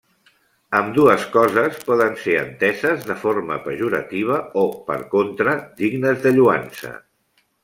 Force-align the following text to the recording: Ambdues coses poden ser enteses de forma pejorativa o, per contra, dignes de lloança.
Ambdues 0.77 1.25
coses 1.35 1.77
poden 1.89 2.15
ser 2.23 2.37
enteses 2.45 3.05
de 3.09 3.17
forma 3.27 3.59
pejorativa 3.67 4.41
o, 4.63 4.65
per 4.89 4.99
contra, 5.13 5.55
dignes 5.85 6.27
de 6.27 6.35
lloança. 6.41 6.95